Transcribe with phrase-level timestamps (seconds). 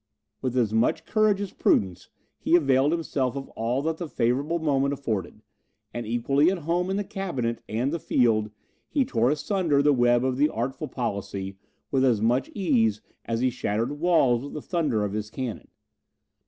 [0.41, 2.09] With as much courage as prudence,
[2.39, 5.43] he availed himself of all that the favourable moment afforded;
[5.93, 8.49] and equally at home in the cabinet and the field,
[8.89, 11.55] he tore asunder the web of the artful policy,
[11.91, 15.67] with as much ease, as he shattered walls with the thunder of his cannon.